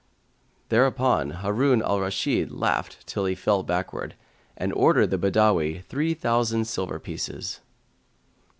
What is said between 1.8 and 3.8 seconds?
al Rashid laughed till he fell